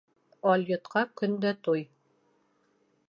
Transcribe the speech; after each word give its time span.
Алйотҡа 0.53 1.03
көн 1.21 1.37
дә 1.45 1.53
туй. 1.67 1.85